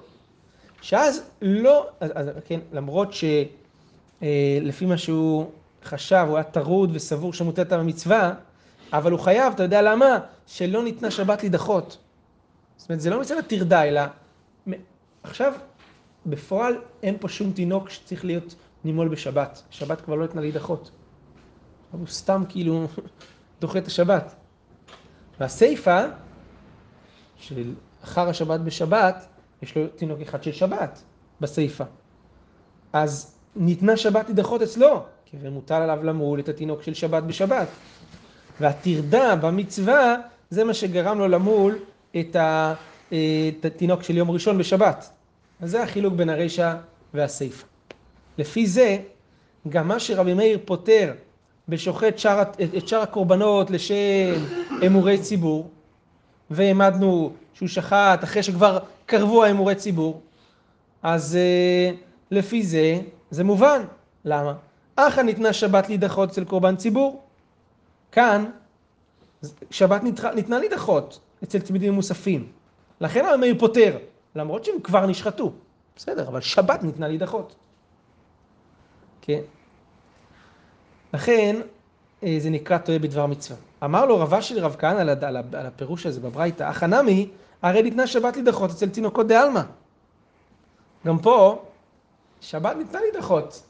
[0.81, 5.49] שאז לא, אז, אז, כן, למרות שלפי מה שהוא
[5.83, 8.33] חשב, הוא היה טרוד וסבור שמוטט במצווה,
[8.93, 10.19] אבל הוא חייב, אתה יודע למה?
[10.47, 11.97] שלא ניתנה שבת להידחות.
[12.77, 14.01] זאת אומרת, זה לא מצד הטרדה, אלא
[15.23, 15.53] עכשיו,
[16.25, 19.61] בפועל אין פה שום תינוק שצריך להיות נימול בשבת.
[19.69, 20.91] שבת כבר לא ניתנה להידחות.
[21.93, 22.87] הוא סתם כאילו
[23.61, 24.35] דוחה את השבת.
[25.39, 26.01] והסיפה,
[27.37, 29.27] של אחר השבת בשבת,
[29.61, 31.01] יש לו תינוק אחד של שבת,
[31.41, 31.83] בסיפה.
[32.93, 37.67] אז ניתנה שבת להידחות אצלו, כי זה מוטל עליו למול את התינוק של שבת בשבת.
[38.59, 40.15] והטרדה במצווה,
[40.49, 41.79] זה מה שגרם לו למול
[42.19, 42.73] את, ה,
[43.09, 45.09] את התינוק של יום ראשון בשבת.
[45.61, 46.75] אז זה החילוק בין הרישא
[47.13, 47.67] והסיפה.
[48.37, 48.97] לפי זה,
[49.69, 51.13] גם מה שרבי מאיר פותר
[51.69, 52.41] ושוחט שר,
[52.77, 53.95] את שאר הקורבנות לשם
[54.87, 55.69] אמורי ציבור,
[56.49, 60.21] והעמדנו שהוא שחט אחרי שכבר קרבו האמורי ציבור,
[61.03, 61.95] אז uh,
[62.31, 63.81] לפי זה, זה מובן.
[64.25, 64.53] למה?
[64.95, 67.23] אחא ניתנה שבת להידחות אצל קורבן ציבור.
[68.11, 68.45] כאן,
[69.71, 72.51] שבת ניתנה, ניתנה להידחות אצל צמידים מוספים.
[73.01, 73.97] לכן המאיר פותר,
[74.35, 75.51] למרות שהם כבר נשחטו.
[75.95, 77.55] בסדר, אבל שבת ניתנה להידחות.
[79.21, 79.41] כן.
[81.13, 81.61] לכן,
[82.23, 83.59] אה, זה נקרא טועה בדבר מצווה.
[83.83, 87.29] אמר לו רבה של רב כהנא על, על הפירוש הזה בברייתא, אך הנמי,
[87.61, 89.43] הרי ניתנה שבת להידחות אצל תינוקות דה.
[91.05, 91.65] גם פה,
[92.41, 93.63] שבת ניתנה להידחות.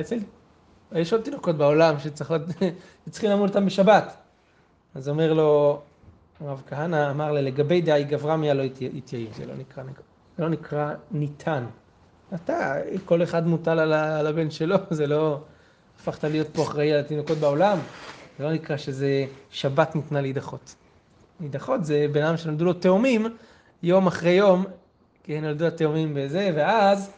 [0.00, 0.18] אצל...
[0.92, 4.16] יש עוד תינוקות בעולם שצריכים לעמוד אותם בשבת.
[4.94, 5.80] אז אומר לו,
[6.40, 9.84] הרב כהנא אמר לה, לגבי דאי גברא מיה לא יתייעיל, זה לא נקרא,
[10.36, 11.64] זה לא נקרא ניתן.
[12.34, 15.40] אתה, כל אחד מוטל על הבן שלו, זה לא...
[16.00, 17.78] הפכת להיות פה אחראי על התינוקות בעולם,
[18.38, 20.74] זה לא נקרא שזה שבת ניתנה להידחות.
[21.40, 23.36] להידחות זה בן אדם שנולדו לו תאומים,
[23.82, 24.64] יום אחרי יום,
[25.24, 27.10] כן, נולדו התאומים בזה, ואז,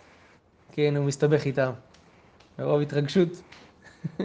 [0.72, 1.70] כן, הוא מסתבך איתם.
[2.58, 3.28] מרוב התרגשות.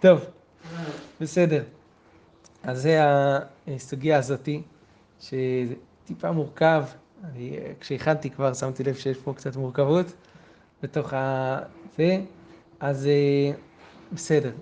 [0.00, 0.24] טוב,
[1.20, 1.62] בסדר.
[2.62, 3.00] אז זה
[3.68, 4.62] הסוגיה הזאתי,
[5.20, 6.84] שטיפה מורכב.
[7.24, 10.06] אני, כשהכנתי כבר שמתי לב שיש פה קצת מורכבות
[10.82, 11.58] בתוך ה...
[11.96, 12.20] זה.
[12.84, 13.56] אז אה,
[14.12, 14.52] בסדר.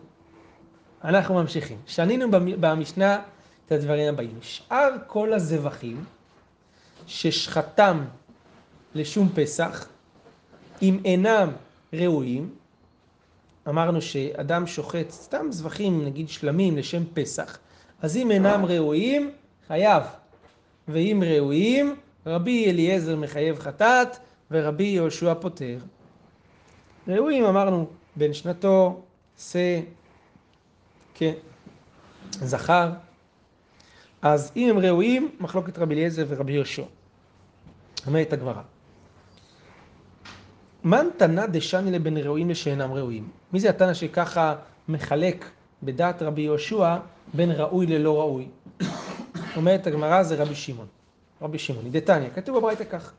[1.05, 1.79] אנחנו ממשיכים.
[1.87, 2.31] שנינו
[2.61, 3.23] במשנה
[3.67, 4.39] את הדברים הבאים.
[4.43, 6.05] שאר כל הזבחים
[7.07, 8.05] ששחטם
[8.95, 9.87] לשום פסח,
[10.83, 11.51] אם אינם
[11.93, 12.55] ראויים,
[13.69, 17.59] אמרנו שאדם שוחט סתם זבחים, נגיד שלמים, לשם פסח,
[18.03, 19.31] אז אם אינם ראויים,
[19.67, 20.03] חייב.
[20.89, 24.17] ואם ראויים, רבי אליעזר מחייב חטאת
[24.51, 25.79] ורבי יהושע פוטר.
[27.09, 29.03] ראויים אמרנו בן שנתו,
[29.39, 29.81] שא,
[31.15, 31.33] כן,
[32.31, 32.91] זכר.
[34.23, 36.83] אז אם הם ראויים, מחלוקת רבי אליעזר ורבי יהושע.
[38.07, 38.63] אומרת הגמרא.
[40.85, 43.29] מן תנא דשני לבין ראויים לשאינם ראויים?
[43.53, 44.55] מי זה התנא שככה
[44.89, 45.45] מחלק
[45.83, 46.97] בדעת רבי יהושע
[47.35, 48.49] בין ראוי ללא ראוי?
[49.57, 50.87] אומרת הגמרא זה רבי שמעון.
[51.43, 53.13] רבי שמעון, דתניא, כתוב בברייתא כך.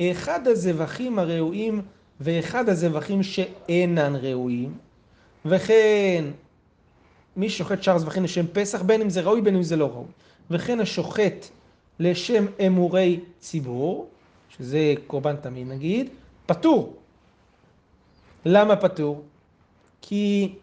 [0.00, 1.82] אחד הזבחים הראויים
[2.20, 4.74] ואחד הזבחים שאינן ראויים,
[5.44, 6.24] וכן
[7.36, 10.06] מי שוחט שאר זבחים לשם פסח, בין אם זה ראוי בין אם זה לא ראוי.
[10.50, 11.46] וכן השוחט
[12.00, 14.08] לשם אמורי ציבור,
[14.56, 16.08] שזה קורבן תמיד נגיד,
[16.46, 16.94] פטור.
[18.44, 19.22] למה פטור?
[20.02, 20.54] כי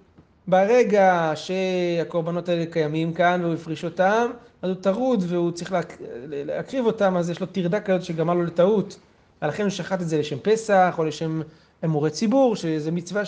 [0.48, 5.76] ברגע שהקורבנות האלה קיימים כאן והוא הפריש אותם, אז הוא טרוד והוא צריך
[6.24, 9.00] להקריב אותם, אז יש לו טרדה כזאת שגמר לו לטעות.
[9.42, 11.42] ולכן הוא שחט את זה לשם פסח, או לשם
[11.86, 13.22] אמורי ציבור, שזה מצווה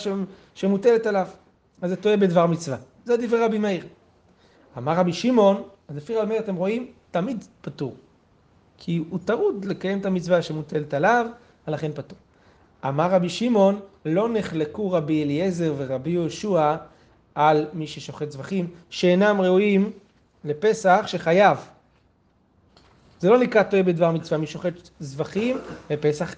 [0.54, 1.26] שמוטלת עליו.
[1.82, 2.76] אז זה טועה בדבר מצווה.
[3.04, 3.86] זה דברי רבי מאיר.
[4.78, 7.94] אמר רבי שמעון, אז לפי רבי מאיר אתם רואים, תמיד פטור.
[8.78, 11.26] כי הוא טרוד לקיים את המצווה שמוטלת עליו,
[11.68, 12.18] ולכן פטור.
[12.84, 16.76] אמר רבי שמעון, לא נחלקו רבי אליעזר ורבי יהושע
[17.34, 19.90] על מי ששוחט זבחים, שאינם ראויים
[20.44, 21.58] לפסח, שחייב.
[23.24, 25.58] זה לא נקרא טועה בדבר מצווה, מי שוחט זבחים
[25.90, 26.34] בפסח.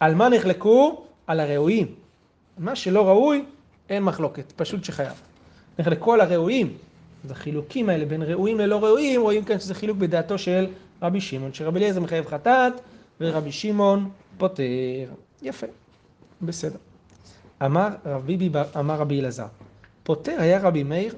[0.00, 1.04] על מה נחלקו?
[1.26, 1.94] על הראויים.
[2.58, 3.44] מה שלא ראוי,
[3.88, 5.12] אין מחלוקת, פשוט שחייב.
[5.78, 6.76] נחלקו על הראויים.
[7.24, 10.66] אז החילוקים האלה בין ראויים ללא ראויים, רואים כאן שזה חילוק בדעתו של
[11.02, 12.72] רבי שמעון, שרבי אליעזר מחייב חטאת,
[13.20, 14.62] ורבי שמעון פוטר.
[15.42, 15.66] יפה,
[16.42, 16.78] בסדר.
[17.64, 19.46] אמר רב ביבי, אמר רבי אלעזר,
[20.02, 21.14] פוטר היה רבי מאיר,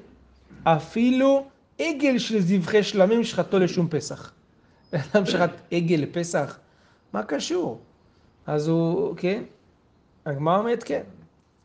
[0.63, 1.45] אפילו
[1.79, 4.33] עגל של זבחי שלמים שחטו לשום פסח.
[4.95, 6.59] אדם שחט עגל לפסח,
[7.13, 7.79] מה קשור?
[8.47, 9.43] אז הוא, כן,
[10.25, 11.01] הגמרא אומרת כן.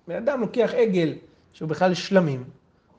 [0.08, 1.14] בן אדם לוקח עגל
[1.52, 2.44] שהוא בכלל שלמים,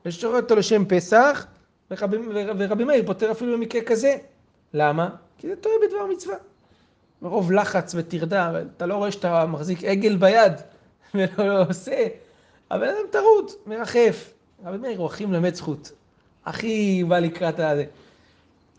[0.06, 1.46] ושוחט אותו לשם פסח,
[1.90, 2.16] ורבי,
[2.58, 4.16] ורבי מאיר פותר אפילו במקרה כזה.
[4.74, 5.10] למה?
[5.38, 6.36] כי זה טועה בדבר מצווה.
[7.22, 10.52] מרוב לחץ וטרדה, אתה לא רואה שאתה מחזיק עגל ביד
[11.14, 12.06] ולא לא עושה.
[12.70, 14.32] הבן אדם טרוד, מרחף.
[14.64, 15.92] רבי מאיר הוא הכי מלמד זכות.
[16.46, 17.84] הכי בא לקראת הזה.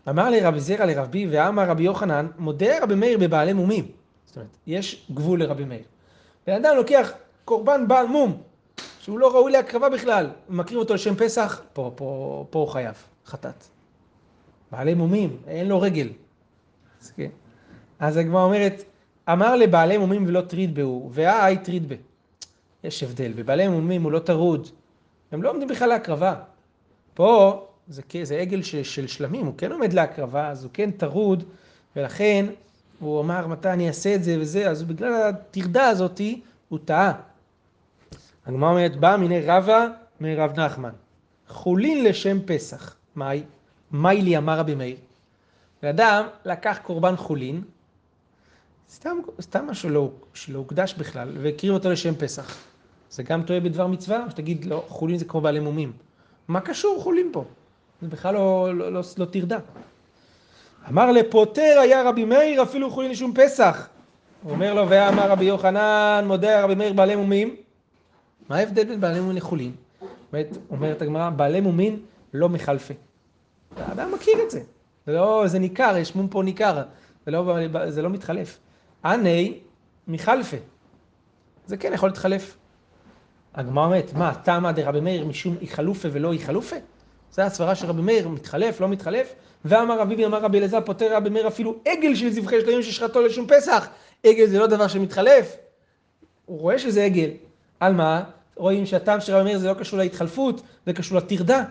[0.08, 3.86] אמר לרבי זרע לרבי ואמר רבי יוחנן, מודה רבי מאיר בבעלי מומים.
[4.26, 5.82] זאת אומרת, יש גבול לרבי מאיר.
[6.46, 7.12] בן אדם לוקח
[7.44, 8.42] קורבן בעל מום,
[9.00, 12.94] שהוא לא ראוי להקרבה בכלל, ומקריב אותו לשם פסח, פה, פה, פה הוא חייב,
[13.26, 13.64] חטאת.
[14.72, 16.08] בעלי מומים, אין לו רגל.
[17.02, 17.28] אז כן.
[17.98, 18.82] אז הגמרא אומרת,
[19.32, 21.94] אמר ליה בעלי מומים ולא טריד בהו, והאי טריד בהו.
[22.84, 24.68] יש הבדל, בבעלי מומים הוא לא טרוד,
[25.32, 26.34] הם לא עומדים בכלל להקרבה.
[27.14, 31.44] פה זה, זה עגל של, של שלמים, הוא כן עומד להקרבה, אז הוא כן טרוד,
[31.96, 32.46] ולכן
[33.00, 37.12] הוא אמר מתי אני אעשה את זה וזה, אז בגלל הטרדה הזאתי הוא טעה.
[38.46, 39.86] הגמרא אומרת, בא מיני רבא
[40.20, 40.92] מרב נחמן,
[41.48, 43.42] חולין לשם פסח, מאי?
[43.92, 44.96] מאי לי אמר רבי מאיר.
[45.82, 47.62] ואדם לקח קורבן חולין,
[48.90, 52.58] סתם, סתם משהו לא, שלא הוקדש בכלל, והקריב אותו לשם פסח.
[53.10, 55.92] זה גם טועה בדבר מצווה, או שתגיד, לא, חולין זה כמו בעלי מומים.
[56.48, 57.44] מה קשור חולין פה?
[58.02, 59.58] זה בכלל לא, לא, לא, לא תרדה.
[60.88, 63.88] אמר לפוטר היה רבי מאיר אפילו חולין לשום פסח.
[64.42, 67.56] הוא אומר לו, ואמר רבי יוחנן, מודה רבי מאיר בעלי מומים.
[68.48, 69.72] מה ההבדל בין בעלי מומין לחולין?
[70.32, 72.00] אומרת, אומרת הגמרא, בעלי מומין
[72.34, 72.94] לא מחלפה.
[73.76, 74.60] האדם מכיר את זה.
[75.06, 76.82] זה לא, זה ניכר, יש מום פה ניכר.
[77.26, 77.56] זה לא,
[77.88, 78.58] זה לא מתחלף.
[79.04, 79.58] עני
[80.08, 80.56] מחלפה.
[81.66, 82.56] זה כן יכול להתחלף.
[83.54, 85.66] הגמרא אומרת, מה, תמה דרבי מאיר משום אי
[86.12, 86.38] ולא אי?
[87.32, 89.34] זה הסברה של רבי מאיר, מתחלף, לא מתחלף?
[89.64, 93.46] ואמר רבי אמר רבי אלעזר, פוטר רבי מאיר אפילו עגל של זבחי שלמים ששחטו לשום
[93.46, 93.88] פסח.
[94.26, 95.56] עגל זה לא דבר שמתחלף.
[96.46, 97.30] הוא רואה שזה עגל.
[97.80, 98.24] על מה?
[98.56, 101.64] רואים שהטעם של רבי מאיר זה לא קשור להתחלפות, זה קשור לטרדה,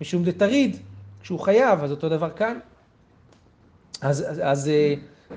[0.00, 0.76] משום דתריד,
[1.22, 2.58] כשהוא חייב, אז אותו דבר כאן.
[4.00, 4.70] אז, אז, אז,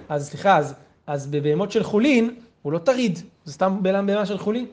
[0.10, 0.74] אז סליחה, אז,
[1.08, 4.65] אז בבהמות של חולין, הוא לא טריד, זה סתם בהמה של חולין.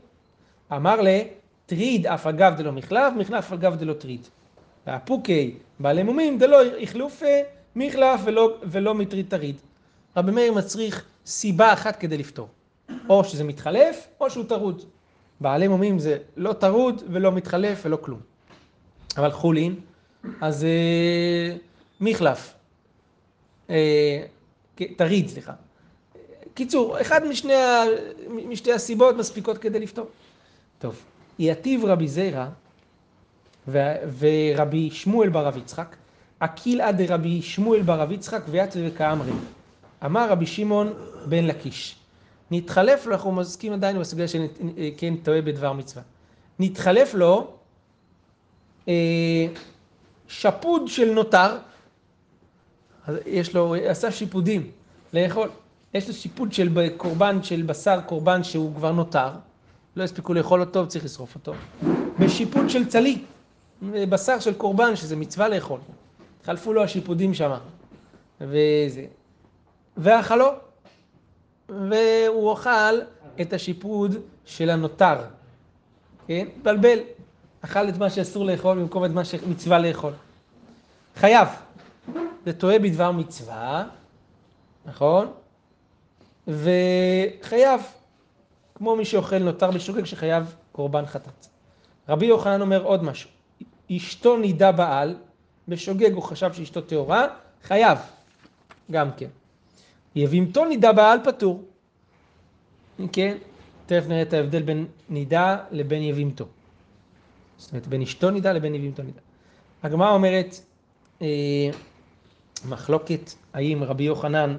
[0.72, 1.08] אמר ליה,
[1.66, 4.26] טריד אף על גב דלא מחלף, מחלף אף על גב דלא טריד.
[4.88, 7.22] לאפוקי בעלי מומים דלא איחלופי
[7.76, 9.56] מחלף ולא, ולא מיטרד טריד.
[10.16, 12.48] רבי מאיר מצריך סיבה אחת כדי לפטור.
[13.08, 14.82] או שזה מתחלף, או שהוא טרוד.
[15.40, 18.20] בעלי מומים זה לא טרוד ולא מתחלף ולא כלום.
[19.16, 19.74] אבל חולין,
[20.40, 21.56] אז אה,
[22.00, 22.54] מחלף.
[23.70, 24.22] אה,
[24.96, 25.52] תריד, סליחה.
[26.54, 27.52] קיצור, אחד משני,
[28.28, 30.06] משתי הסיבות מספיקות כדי לפתור.
[30.78, 31.02] טוב,
[31.38, 32.46] יתיב רבי זירא
[34.18, 35.96] ורבי שמואל בר רב יצחק,
[36.38, 39.32] אקיל עד רבי שמואל בר רב יצחק ויתיב וכאמרי.
[40.04, 40.92] אמר רבי שמעון
[41.26, 41.96] בן לקיש,
[42.50, 44.46] נתחלף לו, אנחנו מזכים עדיין בסוגיה של
[44.96, 46.02] כן טועה בדבר מצווה.
[46.58, 47.50] נתחלף לו
[48.88, 49.46] אה,
[50.28, 51.56] שפוד של נותר,
[53.26, 54.70] יש לו, עשה שיפודים
[55.12, 55.48] לאכול.
[55.94, 59.30] יש לו שיפוד של קורבן, של בשר קורבן שהוא כבר נותר,
[59.96, 61.52] לא הספיקו לאכול אותו, צריך לשרוף אותו.
[62.18, 63.18] בשיפוד של צלי,
[63.82, 65.80] בשר של קורבן, שזה מצווה לאכול.
[66.44, 67.54] חלפו לו השיפודים שם.
[68.40, 69.04] וזה.
[69.96, 70.46] ואכלו.
[71.68, 73.00] והוא אוכל
[73.40, 75.16] את השיפוד של הנותר.
[76.26, 76.46] כן?
[76.62, 76.98] בלבל.
[77.60, 80.12] אכל את מה שאסור לאכול במקום את מה שמצווה לאכול.
[81.16, 81.48] חייב.
[82.46, 83.84] זה טועה בדבר מצווה,
[84.86, 85.32] נכון?
[86.48, 87.80] וחייב.
[88.74, 91.46] כמו מי שאוכל נותר בשוגג שחייב קורבן חטאת.
[92.08, 93.30] רבי יוחנן אומר עוד משהו.
[93.96, 95.16] אשתו נידה בעל,
[95.68, 97.26] בשוגג הוא חשב שאשתו טהורה,
[97.62, 97.98] חייב.
[98.90, 99.28] גם כן.
[100.14, 101.62] יבימתו נידה בעל פטור.
[103.12, 103.36] כן?
[103.86, 106.44] תכף נראה את ההבדל בין נידה לבין יבימתו.
[107.58, 109.20] זאת אומרת, בין אשתו נידה לבין יבימתו נידה.
[109.82, 110.60] הגמרא אומרת,
[111.22, 111.26] אה,
[112.68, 114.56] מחלוקת האם רבי יוחנן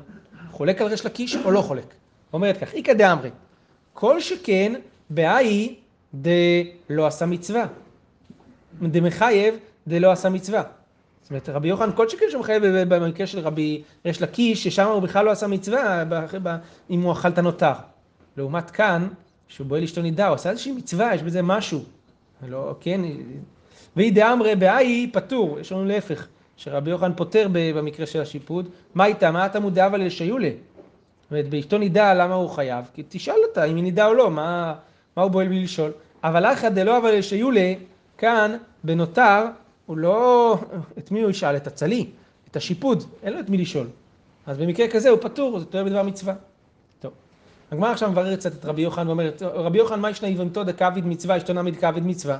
[0.51, 1.93] חולק על ריש לקיש או לא חולק.
[2.33, 3.29] אומרת כך, איכא דאמרי,
[3.93, 4.73] כל שכן
[5.09, 5.75] בהאי
[6.13, 7.65] דלא עשה מצווה.
[8.81, 9.55] דמחייב
[9.87, 10.63] דלא עשה מצווה.
[11.21, 15.25] זאת אומרת, רבי יוחנן כל שכן שמחייב במקרה של רבי ריש לקיש, ששם הוא בכלל
[15.25, 16.03] לא עשה מצווה
[16.89, 17.71] אם הוא אכל את הנותר.
[18.37, 19.07] לעומת כאן,
[19.47, 21.83] שהוא בועל אשתו נידה, הוא עשה איזושהי מצווה, יש בזה משהו.
[22.47, 23.01] לא, כן,
[23.95, 26.27] ואי דאמרי בהאי פטור, יש לנו להפך,
[26.57, 30.49] שרבי יוחנן פוטר במקרה של השיפוד, מה איתה, מה אתה מודע אבל לשיולה?
[30.49, 34.31] זאת אומרת, באשתו נידה למה הוא חייב, כי תשאל אותה אם היא נידה או לא,
[34.31, 34.73] מה,
[35.17, 35.91] מה הוא בועל בלי לשאול.
[36.23, 37.73] אבל אחא דלא אבל לשיולה,
[38.19, 39.45] כאן, בנותר,
[39.85, 40.57] הוא לא,
[40.97, 41.55] את מי הוא ישאל?
[41.55, 42.09] את הצלי,
[42.51, 43.87] את השיפוד, אין לו את מי לשאול.
[44.45, 46.33] אז במקרה כזה הוא פטור, זה טועה בדבר מצווה.
[46.99, 47.11] טוב.
[47.71, 51.37] הגמרא עכשיו מבררת קצת את רבי יוחנן ואומרת, רבי יוחנן, מה ישנה יבמתו דקאביד מצווה,
[51.37, 52.39] אשתו נמיד כאביד מצווה?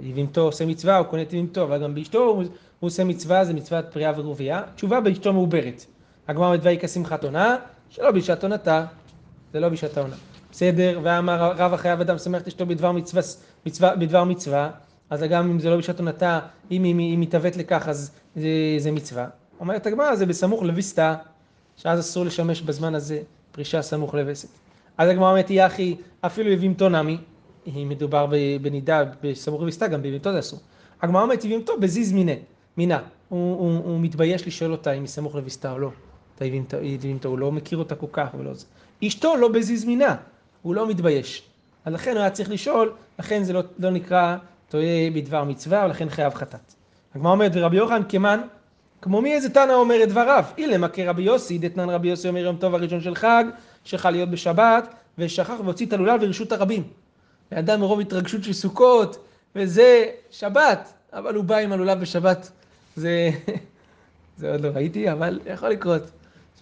[0.00, 2.46] יבימתו עושה מצווה, הוא קונה את יבימתו, אבל גם באשתו הוא, הוא
[2.80, 4.62] עושה מצווה, זה מצוות פריאה ורבייה.
[4.74, 5.84] תשובה באשתו מעוברת.
[6.28, 7.56] הגמרא אומרת ויהי כשמחת עונה,
[7.90, 8.84] שלא בשעת עונתה,
[9.52, 10.16] זה לא בשעת העונה.
[10.52, 13.22] בסדר, ואמר רב החייב אדם שמח את אשתו בדבר מצווה,
[13.66, 14.70] מצווה, בדבר מצווה,
[15.10, 18.48] אז גם אם זה לא בשעת עונתה, אם היא מתהוות לכך אז זה,
[18.78, 19.26] זה מצווה.
[19.60, 21.14] אומרת הגמרא זה בסמוך לוויסתא,
[21.76, 23.22] שאז אסור לשמש בזמן הזה
[23.52, 24.48] פרישה סמוך לווסת.
[24.98, 27.18] אז הגמרא אומרת יחי אפילו יבימתו נמי,
[27.66, 28.26] אם מדובר
[28.62, 30.60] בנידה בסמוך לוויסתא, גם ביבימתו זה אסור.
[31.02, 32.32] הגמרא אומרת יבימתו בזיז מינה,
[32.76, 32.98] מינה.
[33.28, 35.90] הוא, הוא, הוא מתבייש לשאול אותה אם היא סמוך לוויסתא או לא.
[36.36, 38.66] את היבימתו, הוא לא מכיר אותה כל כך ולא זה.
[39.06, 40.16] אשתו לא בזיז מינה,
[40.62, 41.51] הוא לא מתבייש.
[41.84, 44.36] אז לכן הוא היה צריך לשאול, לכן זה לא, לא נקרא
[44.68, 46.74] טועה בדבר מצווה, ולכן חייב חטאת.
[47.14, 48.40] הגמרא אומרת, ורבי יוחנן כמן,
[49.02, 50.44] כמו מי איזה תנא אומר את דבריו?
[50.58, 53.44] אילמה כרבי יוסי, דתנן רבי יוסי אומר יום טוב הראשון של חג,
[53.84, 56.82] שחל להיות בשבת, ושכח והוציא את הלולב לרשות הרבים.
[57.52, 62.50] ואדם מרוב התרגשות של סוכות, וזה שבת, אבל הוא בא עם הלולב בשבת.
[62.96, 63.30] זה,
[64.38, 66.02] זה עוד לא ראיתי, אבל יכול לקרות.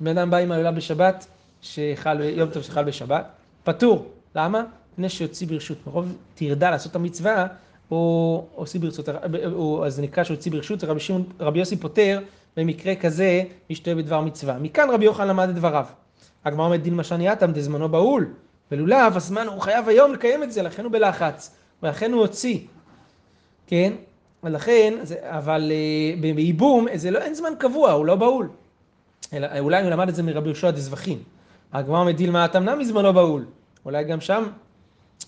[0.00, 1.26] בן אדם בא עם הלולב בשבת,
[1.62, 3.26] שחל, יום טוב שחל בשבת,
[3.64, 4.12] פטור.
[4.34, 4.64] למה?
[5.00, 5.86] מפני שיוציא ברשות.
[5.86, 7.46] מרוב תרדה לעשות את המצווה,
[7.90, 9.08] או הוציא ברשות,
[9.52, 12.20] או, אז נקרא שהוציא ברשות, רבי, שמעון, רבי יוסי פוטר
[12.56, 14.58] במקרה כזה משתוה בדבר מצווה.
[14.58, 15.86] מכאן רבי יוחנן למד את דבריו.
[16.44, 18.32] הגמרא אומרת דין משני אטם דזמנו בהול,
[18.72, 22.58] ולולב הזמן הוא חייב היום לקיים את זה, לכן הוא בלחץ, ולכן הוא הוציא.
[23.66, 23.92] כן?
[24.42, 25.72] ולכן, זה, אבל
[26.18, 28.48] אה, בייבום זה לא, אין זמן קבוע, הוא לא בהול.
[29.32, 31.22] אלא, אולי הוא למד את זה מרבי יהושע דזבחים.
[31.72, 33.44] הגמרא אומרת דילמא התם נמי זמנו בהול.
[33.84, 34.44] אולי גם שם,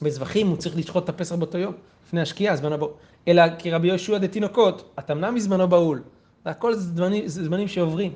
[0.03, 1.73] בזבחים הוא צריך לשחוט את הפסח באותו יום.
[2.07, 2.91] לפני השקיעה, זמנו בהול.
[3.29, 6.03] אלא כרבי יהושע דתינוקות, התם נמי זמנו בהול.
[6.45, 8.13] הכל זמנים, זמנים שעוברים.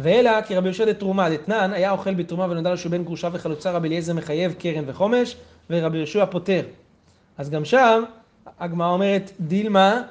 [0.00, 3.88] ואלא כרבי יהושע דתרומה, דתנן, היה אוכל בתרומה ונודע לו שהוא בן גרושה וחלוצה, רבי
[3.88, 5.36] אליעזר מחייב קרן וחומש,
[5.70, 6.62] ורבי יהושע פוטר.
[7.38, 8.02] אז גם שם,
[8.60, 10.02] הגמרא אומרת, דילמה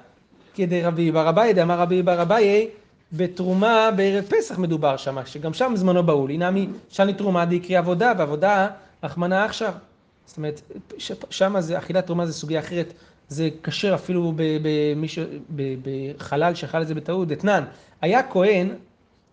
[0.55, 2.69] כדי רבי בר אביי, דאמר רבי בר אביי,
[3.13, 6.31] בתרומה בערב פסח מדובר שם, שגם שם זמנו בהול.
[6.31, 8.67] הנה מי, שאני תרומה דיקרי עבודה, ועבודה,
[9.03, 9.73] רחמנא עכשיו.
[10.27, 10.61] זאת אומרת,
[11.29, 12.93] שם זה, אכילת תרומה זה סוגיה אחרת,
[13.27, 14.33] זה כשר אפילו
[16.17, 17.63] בחלל שאכל את זה בטעות, אתנן.
[18.01, 18.69] היה כהן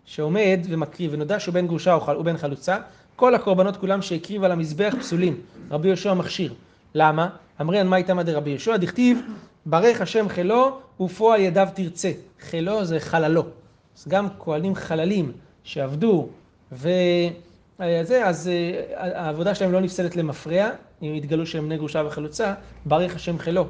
[0.04, 2.76] שעומד ומקריב, ונודע שהוא בן גרושה או בן חלוצה,
[3.16, 5.40] כל הקורבנות כולם שהקריב על המזבח פסולים.
[5.70, 6.54] רבי יהושע מכשיר.
[6.94, 7.28] למה?
[7.60, 9.20] אמרין מה איתמא דרבי יהושע, דכתיב,
[9.66, 12.12] ברך השם חילו ופועל ידיו תרצה.
[12.40, 13.44] חילו זה חללו.
[13.98, 15.32] אז גם כהנים חללים
[15.64, 16.28] שעבדו
[16.72, 16.88] ו...
[17.78, 20.68] זה, אז אה, העבודה שלהם לא נפסלת למפרע,
[21.02, 23.66] אם יתגלו שהם בני גרושה וחלוצה, ברך השם חילו.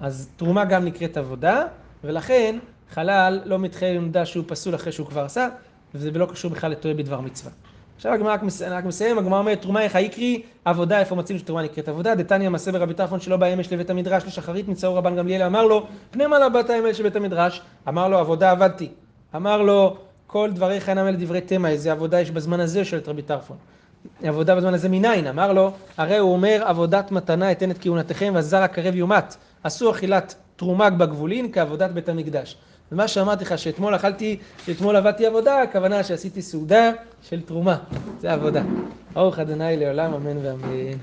[0.00, 1.66] אז תרומה גם נקראת עבודה,
[2.04, 2.58] ולכן
[2.90, 5.48] חלל לא מתחיל לומדה שהוא פסול אחרי שהוא כבר עשה,
[5.94, 7.52] וזה לא קשור בכלל לטועה בדבר מצווה.
[7.96, 8.36] עכשיו הגמרא
[8.70, 12.14] רק מסיים, הגמרא אומרת, תרומה איך היקרי, עבודה, איפה מצינו שתרומה נקראת עבודה?
[12.14, 15.86] דתניא מעשה ברבי טרפון שלא בא אמש לבית המדרש לשחרית, נמצאו רבן גמליאל, אמר לו,
[16.10, 17.62] פני מה לא באת אמש לבית המדרש?
[17.88, 18.88] אמר לו, עבודה עבדתי.
[19.36, 19.96] אמר לו,
[20.34, 23.56] כל דבריך אינם אלה דברי תמה, איזה עבודה יש בזמן הזה, שואל את רבי טרפון.
[24.22, 25.26] עבודה בזמן הזה מניין?
[25.26, 29.36] אמר לו, הרי הוא אומר, עבודת מתנה אתן את כהונתכם, והזר הקרב יומת.
[29.64, 32.56] עשו אכילת תרומה בגבולין כעבודת בית המקדש.
[32.92, 36.92] ומה שאמרתי לך, שאתמול אכלתי, שאתמול עבדתי עבודה, הכוונה שעשיתי סעודה
[37.22, 37.78] של תרומה.
[38.20, 38.62] זה עבודה.
[39.12, 40.96] ברוך ה' לעולם, אמן ואמן.